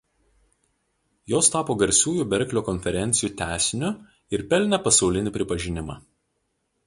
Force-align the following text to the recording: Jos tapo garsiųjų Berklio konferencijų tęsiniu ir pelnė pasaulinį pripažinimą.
Jos 1.33 1.49
tapo 1.55 1.75
garsiųjų 1.81 2.25
Berklio 2.31 2.63
konferencijų 2.71 3.29
tęsiniu 3.43 3.91
ir 4.37 4.45
pelnė 4.55 4.79
pasaulinį 4.87 5.35
pripažinimą. 5.39 5.99